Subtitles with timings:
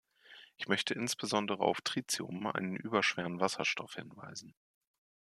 [0.57, 4.55] Ich möchte insbesondere auf Tritium, einen überschweren Wasserstoff, hinweisen.